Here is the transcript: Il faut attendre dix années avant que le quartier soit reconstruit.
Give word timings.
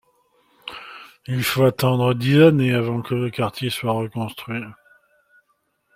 Il 1.27 1.43
faut 1.43 1.61
attendre 1.63 2.15
dix 2.15 2.41
années 2.41 2.73
avant 2.73 3.03
que 3.03 3.13
le 3.13 3.29
quartier 3.29 3.69
soit 3.69 3.91
reconstruit. 3.91 4.63